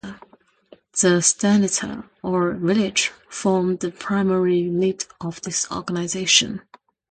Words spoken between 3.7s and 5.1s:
the primary unit